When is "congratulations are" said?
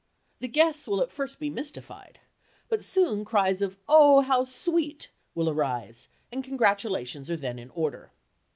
6.43-7.35